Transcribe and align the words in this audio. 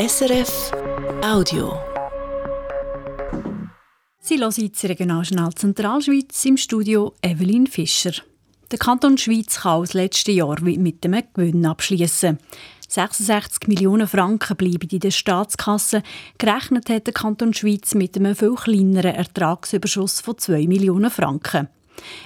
SRF 0.00 0.70
Audio. 1.24 1.76
Sie 4.20 4.38
hören 4.38 4.52
jetzt 4.56 4.84
Regionaljournal 4.84 5.52
Zentralschweiz 5.54 6.44
im 6.44 6.56
Studio 6.56 7.14
Evelyn 7.20 7.66
Fischer. 7.66 8.12
Der 8.70 8.78
Kanton 8.78 9.18
Schweiz 9.18 9.62
kann 9.62 9.80
das 9.80 9.94
letzte 9.94 10.30
Jahr 10.30 10.60
mit 10.60 11.04
einem 11.04 11.24
Gewinn 11.34 11.66
abschließen. 11.66 12.38
66 12.86 13.66
Millionen 13.66 14.06
Franken 14.06 14.56
bleiben 14.56 14.88
in 14.88 15.00
der 15.00 15.10
Staatskasse. 15.10 16.04
Gerechnet 16.38 16.88
hat 16.90 17.08
der 17.08 17.14
Kanton 17.14 17.52
Schweiz 17.52 17.96
mit 17.96 18.16
einem 18.16 18.36
viel 18.36 18.54
kleineren 18.54 19.16
Ertragsüberschuss 19.16 20.20
von 20.20 20.38
2 20.38 20.68
Millionen 20.68 21.10
Franken. 21.10 21.70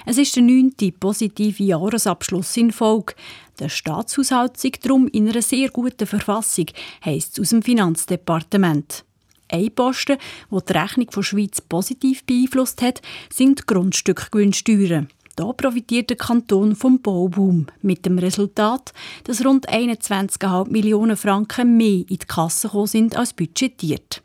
Es 0.05 0.17
ist 0.17 0.35
der 0.35 0.43
neunte 0.43 0.91
positive 0.91 1.63
Jahresabschluss 1.63 2.57
in 2.57 2.71
Folge. 2.71 3.15
Der 3.59 3.69
Staatshaushalt 3.69 4.57
sei 4.57 4.71
darum 4.81 5.07
in 5.07 5.29
einer 5.29 5.41
sehr 5.41 5.69
guten 5.69 6.07
Verfassung, 6.07 6.65
heisst 7.03 7.33
es 7.33 7.41
aus 7.41 7.49
dem 7.49 7.61
Finanzdepartement. 7.61 9.05
Ein 9.49 9.71
Posten, 9.75 10.17
der 10.51 10.61
die 10.61 10.73
Rechnung 10.73 11.11
von 11.11 11.23
Schweiz 11.23 11.61
positiv 11.61 12.23
beeinflusst 12.23 12.81
hat, 12.81 13.01
sind 13.31 13.67
Grundstückgewinnsteuern. 13.67 15.09
Da 15.35 15.51
profitiert 15.51 16.09
der 16.09 16.17
Kanton 16.17 16.75
vom 16.75 17.01
Bauboom 17.01 17.67
mit 17.81 18.05
dem 18.05 18.19
Resultat, 18.19 18.93
dass 19.23 19.43
rund 19.43 19.67
21,5 19.67 20.69
Millionen 20.69 21.17
Franken 21.17 21.75
mehr 21.75 21.87
in 21.87 22.07
die 22.07 22.17
Kasse 22.17 22.67
gekommen 22.67 22.87
sind 22.87 23.17
als 23.17 23.33
budgetiert. 23.33 24.21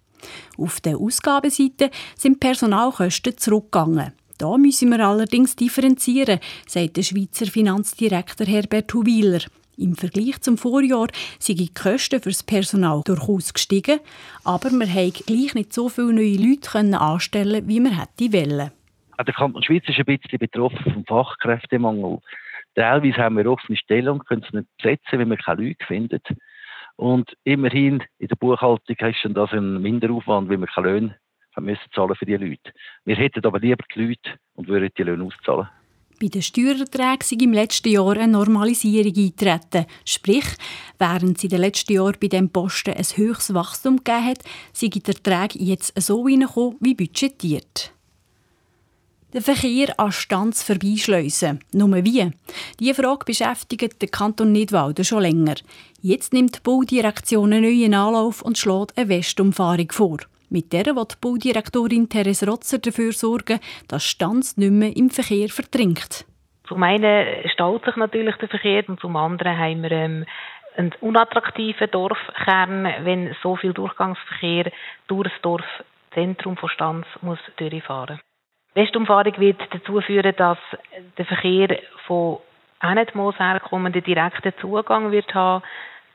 Auf 0.59 0.80
der 0.80 0.99
Ausgabenseite 0.99 1.91
sind 2.16 2.41
Personalkosten 2.41 3.38
zurückgegangen. 3.38 4.12
Da 4.38 4.56
müssen 4.56 4.91
wir 4.91 5.05
allerdings 5.05 5.56
differenzieren, 5.56 6.38
sagt 6.65 6.96
der 6.96 7.02
Schweizer 7.02 7.46
Finanzdirektor 7.46 8.46
Herbert 8.46 8.95
Huwiler. 8.95 9.41
Im 9.77 9.96
Vergleich 9.96 10.41
zum 10.42 10.56
Vorjahr 10.56 11.09
sind 11.41 11.59
die 11.59 11.74
Kosten 11.74 12.20
für 12.20 12.30
das 12.30 12.45
Personal 12.45 13.02
durchaus 13.05 13.52
gestiegen, 13.52 13.98
aber 14.45 14.70
wir 14.70 14.87
haben 14.87 15.12
gleich 15.12 15.55
nicht 15.55 15.73
so 15.73 15.88
viele 15.88 16.12
neue 16.12 16.37
Leute 16.37 17.01
anstellen 17.01 17.66
wie 17.66 17.80
wir 17.80 17.90
hätte 17.90 18.32
wollen. 18.32 18.71
Der 19.18 19.35
Kanton 19.35 19.63
Schweiz 19.65 19.82
ist 19.88 19.98
ein 19.98 20.04
bisschen 20.04 20.38
betroffen 20.38 20.93
vom 20.93 21.04
Fachkräftemangel. 21.04 22.20
Teilweise 22.76 23.16
haben 23.16 23.38
wir 23.38 23.51
offene 23.51 23.76
Stellen 23.76 24.09
und 24.09 24.26
können 24.26 24.45
es 24.46 24.52
nicht 24.52 24.68
besetzen, 24.76 25.18
wenn 25.18 25.30
wir 25.30 25.37
keine 25.37 25.63
Leute 25.63 25.85
finden. 25.85 26.20
Und 26.95 27.37
immerhin 27.43 28.04
in 28.18 28.29
der 28.29 28.37
Buchhaltung 28.37 28.96
ist 28.96 29.18
das 29.24 29.52
ein 29.52 29.82
Minderaufwand, 29.82 30.48
weil 30.48 30.60
wir 30.60 30.68
keine 30.68 30.93
Löhne 30.93 31.16
müssen 31.64 31.90
zahlen 31.95 32.14
für 32.14 32.26
die 32.26 32.37
Leute. 32.37 32.73
Wir 33.04 33.16
hätten 33.16 33.45
aber 33.45 33.59
lieber 33.59 33.84
die 33.95 34.01
Leute 34.01 34.38
und 34.54 34.68
würden 34.68 34.90
die 34.96 35.02
Löhne 35.02 35.24
auszahlen. 35.24 35.68
Bei 36.20 36.26
den 36.26 36.42
Steuererträgen 36.42 37.20
sind 37.23 37.42
im 37.42 37.52
letzten 37.52 37.90
Jahr 37.90 38.16
eine 38.16 38.26
Normalisierung 38.26 39.14
eingetreten. 39.16 39.86
Sprich, 40.04 40.46
während 40.98 41.38
es 41.38 41.45
in 41.45 41.51
den 41.51 41.60
letzten 41.60 41.92
Jahren 41.92 42.16
bei 42.20 42.26
diesem 42.26 42.51
Posten 42.51 42.95
ein 42.95 43.04
höchstes 43.04 43.54
Wachstum 43.54 43.98
gegeben 43.98 44.24
hat, 44.24 44.42
sind 44.73 44.95
die 44.95 45.04
Erträge 45.04 45.64
jetzt 45.64 45.92
so 46.01 46.24
reingekommen 46.24 46.76
wie 46.80 46.95
budgetiert. 46.95 47.92
Den 49.32 49.42
Verkehr 49.42 50.01
an 50.01 50.10
Stanz 50.10 50.62
vorbeischleusen. 50.64 51.60
Nur 51.73 52.04
wie? 52.04 52.30
Diese 52.80 52.95
Frage 52.95 53.26
beschäftigt 53.26 54.02
den 54.02 54.10
Kanton 54.10 54.51
Nidwalden 54.51 55.04
schon 55.04 55.23
länger. 55.23 55.54
Jetzt 56.01 56.32
nimmt 56.32 56.56
die 56.56 56.60
Baudirektion 56.62 57.52
einen 57.52 57.62
neuen 57.62 57.95
Anlauf 57.95 58.42
und 58.42 58.59
schlägt 58.59 58.96
eine 58.96 59.10
Westumfahrung 59.10 59.92
vor. 59.92 60.18
Mit 60.51 60.73
der 60.73 60.87
will 60.87 61.04
die 61.04 61.16
Baudirektorin 61.21 62.09
Therese 62.09 62.46
Rotzer 62.46 62.79
dafür 62.79 63.13
sorgen, 63.13 63.60
dass 63.88 64.04
Stanz 64.04 64.56
nicht 64.56 64.71
mehr 64.71 64.97
im 64.97 65.10
Verkehr 65.10 65.49
verdrinkt. 65.49 66.25
Zum 66.66 66.82
einen 66.82 67.49
staut 67.50 67.84
sich 67.84 67.97
natürlich 67.97 68.37
der 68.37 68.49
Verkehr 68.49 68.82
und 68.88 68.99
zum 68.99 69.16
anderen 69.16 69.59
haben 69.59 69.82
wir 69.82 69.93
ähm, 69.93 70.25
einen 70.76 70.93
unattraktiven 71.00 71.91
Dorfkern, 71.91 72.84
wenn 73.03 73.34
so 73.43 73.56
viel 73.56 73.75
Durchgangsverkehr 73.75 74.71
durch 75.06 75.28
das 75.28 75.43
Dorfzentrum 75.43 76.56
von 76.56 76.69
Stanz 76.71 77.06
muss 77.21 77.38
durchfahren. 77.56 78.19
Die 78.75 78.81
Westumfahrung 78.81 79.38
wird 79.38 79.60
dazu 79.71 80.00
führen, 80.00 80.34
dass 80.37 80.59
der 81.19 81.26
Verkehr 81.26 81.78
von 82.06 82.38
Enetmoos 82.80 83.38
herkommenden 83.38 84.04
direkten 84.04 84.53
Zugang 84.60 85.10
wird 85.10 85.34
haben 85.34 85.62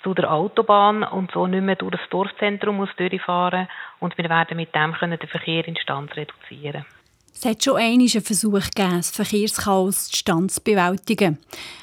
zu 0.03 0.13
der 0.13 0.31
Autobahn 0.31 1.03
und 1.03 1.31
so 1.31 1.47
nicht 1.47 1.63
mehr 1.63 1.75
durch 1.75 1.91
das 1.93 2.09
Dorfzentrum 2.09 2.77
muss 2.77 2.95
durchfahren 2.97 3.67
und 4.03 4.17
wir 4.17 4.29
werden 4.29 4.57
mit 4.57 4.75
dem 4.75 4.93
können 4.93 5.17
den 5.17 5.29
Verkehr 5.29 5.65
in 5.65 5.77
Stand 5.77 6.15
reduzieren. 6.17 6.85
Es 7.33 7.45
hat 7.45 7.63
schon 7.63 7.77
einmal 7.77 8.07
einen 8.07 8.21
Versuch 8.21 8.69
gegeben, 8.69 8.97
das 8.97 9.11
Verkehrschaos 9.11 10.09
Stand 10.13 10.51
zu 10.51 10.61
bewältigen. 10.61 11.39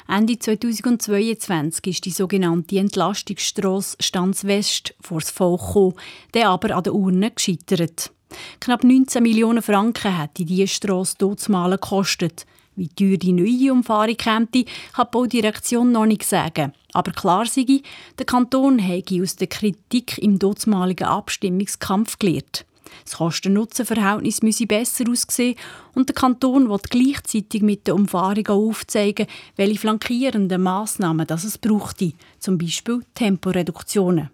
Ende 0.07 0.39
2022 0.39 1.87
ist 1.87 2.05
die 2.05 2.11
sogenannte 2.11 2.79
Entlastungsstrasse 2.79 3.97
Stanz 4.01 4.45
West 4.45 4.95
vor 5.01 5.21
das 5.21 5.31
Volk 5.31 5.67
gekommen, 5.67 5.95
der 6.35 6.51
aber 6.51 6.77
an 6.77 6.85
der 6.85 6.95
Urne 6.95 7.31
gescheitert. 7.33 8.13
Knapp 8.61 8.85
19 8.85 9.23
Millionen 9.23 9.63
Franken 9.63 10.17
hätte 10.17 10.45
diese 10.45 10.69
Strasse 10.69 11.17
dort 11.19 11.45
gekostet. 11.47 12.47
Wie 12.77 12.89
teuer 12.89 13.17
die 13.17 13.33
neue 13.33 13.73
Umfahrung 13.73 14.17
käme, 14.17 14.47
kann 14.47 14.49
die 14.55 14.67
Baudirektion 15.11 15.93
noch 15.93 16.07
nicht 16.07 16.25
sagen. 16.25 16.73
Aber 16.93 17.13
klar 17.13 17.47
sei, 17.47 17.83
der 18.19 18.27
Kanton 18.27 18.81
habe 18.83 19.23
aus 19.23 19.37
der 19.37 19.49
Kritik 19.49 20.19
im 20.19 20.39
dortmaligen 20.39 21.07
Abstimmungskampf 21.07 22.19
gelernt. 22.19 22.65
Das 23.05 23.17
Kosten-Nutzen-Verhältnis 23.17 24.43
müsse 24.43 24.67
besser 24.67 25.05
aussehen 25.09 25.57
und 25.95 26.09
der 26.09 26.15
Kanton 26.15 26.69
will 26.69 26.79
gleichzeitig 26.89 27.63
mit 27.63 27.87
der 27.87 27.95
Umfahrung 27.95 28.47
aufzeigen, 28.49 29.27
welche 29.57 29.79
flankierenden 29.79 30.63
Massnahmen 30.63 31.27
das 31.27 31.45
es 31.45 31.59
brauchte, 31.59 32.13
zum 32.39 32.59
Beispiel 32.59 33.01
Temporeduktionen. 33.15 34.31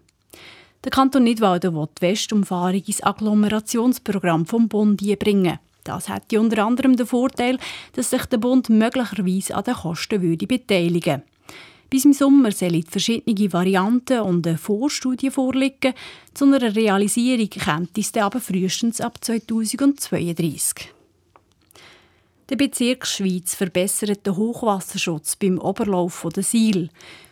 Der 0.83 0.91
Kanton 0.91 1.23
Nidwalden 1.23 1.75
will 1.75 1.87
die 1.97 2.01
Westumfahrung 2.01 2.81
ins 2.85 3.03
Agglomerationsprogramm 3.03 4.45
vom 4.45 4.67
Bund 4.67 5.01
bringen. 5.19 5.59
Das 5.87 6.09
hätte 6.09 6.39
unter 6.39 6.65
anderem 6.65 6.95
den 6.95 7.05
Vorteil, 7.05 7.57
dass 7.93 8.09
sich 8.09 8.25
der 8.25 8.37
Bund 8.37 8.69
möglicherweise 8.69 9.55
an 9.55 9.63
den 9.63 9.73
Kosten 9.73 10.21
würde 10.21 10.47
beteiligen 10.47 11.23
bis 11.89 12.05
im 12.05 12.13
Sommer 12.13 12.51
sollen 12.51 12.83
verschiedene 12.83 13.53
Varianten 13.53 14.19
und 14.19 14.45
eine 14.45 14.57
Vorstudie 14.57 15.31
vorliegen. 15.31 15.93
Zu 16.33 16.45
einer 16.45 16.75
Realisierung 16.75 17.49
kommt 17.63 17.97
es 17.97 18.13
aber 18.15 18.41
frühestens 18.41 19.01
ab 19.01 19.17
2032. 19.21 20.93
Der 22.49 22.55
Bezirk 22.55 23.05
Schweiz 23.05 23.55
verbessert 23.55 24.25
den 24.25 24.37
Hochwasserschutz 24.37 25.35
beim 25.35 25.59
Oberlauf 25.59 26.27
der 26.33 26.43
Siel. 26.43 26.89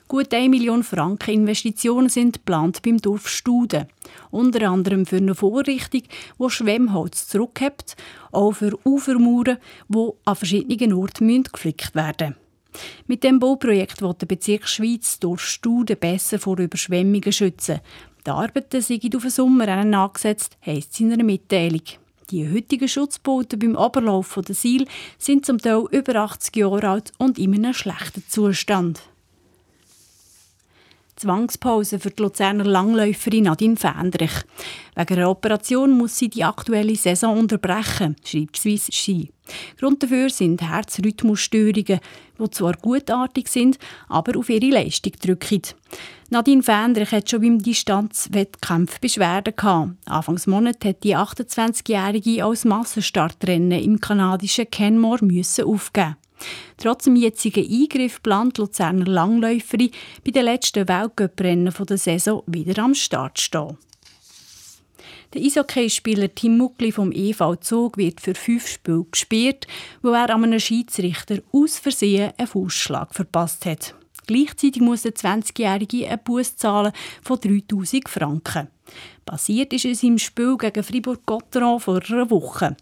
Gut 0.07 0.31
1 0.35 0.51
Million 0.51 0.83
Franken 0.83 1.33
Investitionen 1.33 2.09
sind 2.09 2.33
geplant 2.33 2.83
beim 2.83 2.99
Dorf 2.99 3.27
Studen. 3.27 3.87
Unter 4.29 4.69
anderem 4.69 5.07
für 5.07 5.17
eine 5.17 5.33
Vorrichtung, 5.33 6.03
die 6.39 6.49
Schwemmholz 6.49 7.27
zurückhebt, 7.27 7.95
auch 8.31 8.51
für 8.51 8.77
Ufermauern, 8.85 9.57
die 9.89 10.09
an 10.25 10.35
verschiedenen 10.35 10.93
Orten 10.93 11.41
geflickt 11.41 11.95
werden 11.95 12.35
Mit 13.07 13.23
dem 13.23 13.39
Bauprojekt 13.39 14.03
will 14.03 14.13
der 14.13 14.27
Bezirk 14.27 14.67
Schweiz 14.67 15.17
Dorf 15.19 15.41
Studen 15.41 15.97
besser 15.97 16.37
vor 16.37 16.59
Überschwemmungen 16.59 17.31
schützen. 17.31 17.79
Die 18.27 18.29
Arbeiten 18.29 18.81
sind 18.81 19.15
auf 19.15 19.23
den 19.23 19.31
Sommer 19.31 19.67
angesetzt, 19.67 20.55
heisst 20.63 20.93
es 20.93 20.99
in 20.99 21.13
einer 21.13 21.23
Mitteilung. 21.23 21.81
Die 22.29 22.47
heutigen 22.47 22.87
Schutzboote 22.87 23.57
beim 23.57 23.75
Oberlauf 23.75 24.39
der 24.47 24.53
Siel 24.53 24.85
sind 25.17 25.47
zum 25.47 25.57
Teil 25.57 25.83
über 25.89 26.15
80 26.15 26.55
Jahre 26.55 26.89
alt 26.89 27.11
und 27.17 27.39
in 27.39 27.55
einem 27.55 27.73
schlechten 27.73 28.23
Zustand. 28.27 29.01
Zwangspause 31.15 31.97
für 31.99 32.09
die 32.09 32.21
Luzerner 32.21 32.65
Langläuferin 32.65 33.45
Nadine 33.45 33.77
Fendrich. 33.77 34.33
Wegen 34.95 35.13
einer 35.15 35.29
Operation 35.29 35.91
muss 35.91 36.17
sie 36.17 36.29
die 36.29 36.43
aktuelle 36.43 36.95
Saison 36.95 37.39
unterbrechen, 37.39 38.15
schreibt 38.25 38.57
Swiss 38.57 38.89
Ski. 38.91 39.31
Grund 39.79 40.03
dafür 40.03 40.29
sind 40.29 40.61
Herzrhythmusstörungen, 40.61 41.99
die 42.39 42.49
zwar 42.51 42.73
gutartig 42.73 43.47
sind, 43.47 43.77
aber 44.09 44.37
auf 44.37 44.49
ihre 44.49 44.69
Leistung 44.69 45.13
drücken. 45.13 45.61
Nadine 46.29 46.63
Fendrich 46.63 47.11
hat 47.11 47.29
schon 47.29 47.41
beim 47.41 47.59
Distanzwettkampf 47.59 48.99
Beschwerden 48.99 49.55
gehabt. 49.55 49.91
Anfangs 50.05 50.47
Monat 50.47 50.83
hat 50.83 51.03
die 51.03 51.15
28-Jährige 51.15 52.43
als 52.43 52.65
Massenstartrennen 52.65 53.79
im 53.79 54.01
kanadischen 54.01 54.69
Kenmore 54.69 55.21
aufgeben. 55.63 56.15
Trotz 56.77 57.05
dem 57.05 57.15
jetzigen 57.15 57.65
Eingriff 57.65 58.21
plant 58.21 58.57
Luzerner 58.57 59.05
Langläuferin 59.05 59.91
bei 60.23 60.31
den 60.31 60.45
letzten 60.45 60.87
Weltcuprennen 60.87 61.73
der 61.87 61.97
Saison 61.97 62.43
wieder 62.47 62.83
am 62.83 62.93
Start 62.93 63.39
stehen. 63.39 63.77
Der 65.33 65.43
Eishockeyspieler 65.43 66.33
Tim 66.33 66.57
Muckli 66.57 66.91
vom 66.91 67.11
EV 67.11 67.57
Zug 67.59 67.97
wird 67.97 68.21
für 68.21 68.35
fünf 68.35 68.67
Spiele 68.67 69.05
gesperrt, 69.11 69.67
wo 70.01 70.11
er 70.11 70.29
an 70.29 70.45
einem 70.45 70.59
Schiedsrichter 70.59 71.39
aus 71.51 71.77
Versehen 71.77 72.31
einen 72.37 72.47
Fußschlag 72.47 73.13
verpasst 73.13 73.65
hat. 73.65 73.95
Gleichzeitig 74.27 74.81
muss 74.81 75.03
der 75.03 75.13
20-Jährige 75.13 76.07
einen 76.07 76.23
Buß 76.23 76.55
zahlen 76.55 76.93
von 77.21 77.39
3000 77.39 78.09
Franken. 78.09 78.69
Passiert 79.25 79.73
ist 79.73 79.85
es 79.85 80.03
im 80.03 80.17
Spiel 80.17 80.55
gegen 80.57 80.83
Fribourg-Gotteron 80.83 81.79
vor 81.79 81.99
einer 82.09 82.29
Woche. 82.29 82.77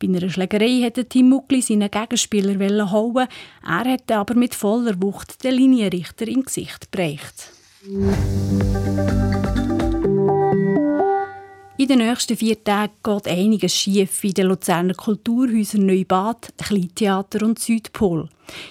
Bei 0.00 0.08
einer 0.08 0.30
Schlägerei 0.30 0.80
hätte 0.80 1.04
Tim 1.04 1.28
Muckli 1.28 1.60
seinen 1.60 1.90
Gegenspieler 1.90 2.90
hauen 2.90 3.28
Er 3.62 3.84
hätte 3.84 4.16
aber 4.16 4.34
mit 4.34 4.54
voller 4.54 5.00
Wucht 5.02 5.44
den 5.44 5.54
Linienrichter 5.54 6.26
im 6.26 6.42
Gesicht 6.42 6.90
bereicht. 6.90 7.52
In 11.76 11.88
den 11.88 11.98
nächsten 11.98 12.36
vier 12.36 12.64
Tagen 12.64 12.94
geht 13.02 13.28
einiges 13.28 13.76
schief 13.76 14.24
in 14.24 14.32
den 14.32 14.46
Luzerner 14.46 14.94
Kulturhäusern 14.94 15.84
Neubad, 15.84 16.48
Kleintheater 16.56 17.44
und 17.44 17.58
Südpol. 17.58 18.28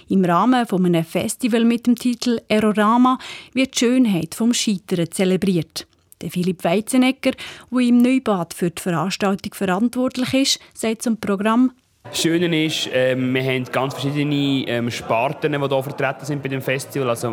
Im 0.08 0.26
Rahmen 0.26 0.66
von 0.66 0.84
einem 0.84 1.06
Festival 1.06 1.64
mit 1.64 1.86
dem 1.86 1.96
Titel 1.96 2.42
Erorama 2.48 3.20
wird 3.54 3.76
die 3.76 3.80
Schönheit 3.80 4.34
vom 4.34 4.52
Scheitern 4.54 5.12
zelebriert. 5.12 5.86
Der 6.21 6.30
Philipp 6.30 6.63
Weizenegger, 6.63 7.31
der 7.71 7.80
im 7.80 8.01
Neubad 8.01 8.54
für 8.54 8.71
die 8.71 8.81
Veranstaltung 8.81 9.54
verantwortlich 9.54 10.33
ist, 10.33 10.60
sagt 10.74 11.04
zum 11.04 11.19
Programm 11.19 11.71
das 12.10 12.21
Schöne 12.21 12.66
ist, 12.66 12.89
ähm, 12.92 13.36
wir 13.36 13.44
haben 13.44 13.66
ganz 13.66 13.94
verschiedene 13.94 14.68
ähm, 14.68 14.89
Sparten, 14.89 15.51
die 15.51 15.60
hier 15.60 15.83
vertreten 15.83 16.25
sind 16.25 16.42
bei 16.42 16.50
dem 16.50 16.62
Festival. 16.62 17.10
Also 17.10 17.31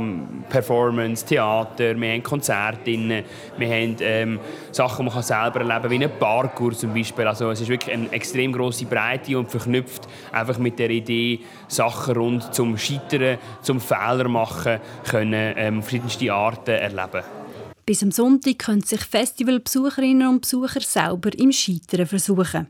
Performance, 0.51 1.25
Theater, 1.25 1.99
wir 1.99 2.13
haben 2.13 2.23
Konzerte 2.23 3.25
wir 3.57 3.69
haben 3.69 3.97
ähm, 4.01 4.41
Sachen, 4.73 5.07
die 5.07 5.15
man 5.15 5.23
selber 5.23 5.61
erleben 5.61 5.83
kann, 5.83 5.91
wie 5.91 6.05
ein 6.05 6.11
Parkour 6.19 6.73
zum 6.73 6.93
Beispiel. 6.93 7.27
Also 7.27 7.51
es 7.51 7.63
ist 7.63 7.69
wirklich 7.69 7.95
eine 7.95 8.13
extrem 8.13 8.53
grosse 8.53 8.85
Breite 8.85 9.39
und 9.39 9.51
verknüpft 9.51 10.09
einfach 10.31 10.59
mit 10.59 10.79
der 10.79 10.91
Idee, 10.91 11.41
Sachen 11.69 12.15
rund 12.15 12.55
zum 12.55 12.77
Scheitern, 12.77 13.39
zum 13.63 13.81
Fehler 13.81 14.29
machen, 14.29 14.79
können 15.09 15.55
ähm, 15.57 15.81
verschiedenste 15.81 16.31
Arten 16.31 16.73
erleben. 16.73 17.23
Bis 17.87 18.03
am 18.03 18.11
Sonntag 18.11 18.59
können 18.59 18.83
sich 18.83 19.01
Festivalbesucherinnen 19.01 20.27
und 20.27 20.41
Besucher 20.41 20.81
selber 20.81 21.33
im 21.39 21.53
Scheitern 21.53 22.05
versuchen. 22.05 22.67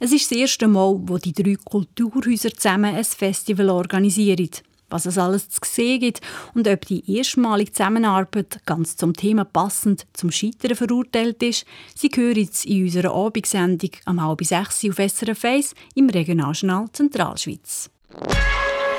Es 0.00 0.10
ist 0.10 0.30
das 0.30 0.38
erste 0.38 0.68
Mal, 0.68 0.98
wo 1.02 1.18
die 1.18 1.34
drei 1.34 1.56
Kulturhäuser 1.62 2.50
zusammen 2.50 2.94
ein 2.94 3.04
Festival 3.04 3.68
organisieren. 3.68 4.48
Was 4.88 5.04
es 5.04 5.18
alles 5.18 5.50
zu 5.50 5.60
sehen 5.64 6.00
gibt 6.00 6.22
und 6.54 6.66
ob 6.66 6.86
die 6.86 7.14
erstmalige 7.14 7.72
Zusammenarbeit 7.72 8.60
ganz 8.64 8.96
zum 8.96 9.12
Thema 9.12 9.44
passend 9.44 10.06
zum 10.14 10.30
Scheitern 10.30 10.76
verurteilt 10.76 11.42
ist, 11.42 11.66
Sie 11.94 12.08
hören 12.14 12.36
jetzt 12.36 12.64
in 12.64 12.84
unserer 12.84 13.14
Abendsendung 13.14 13.90
am 14.06 14.22
halb 14.22 14.42
sechs 14.44 14.82
auf 14.88 14.96
SRF 14.96 15.44
1 15.44 15.74
im 15.94 16.08
Regionaljournal 16.08 16.86
Zentralschweiz. 16.90 17.90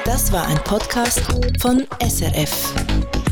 Das 0.03 0.31
war 0.31 0.45
ein 0.45 0.63
Podcast 0.63 1.21
von 1.59 1.88
SRF. 2.07 3.25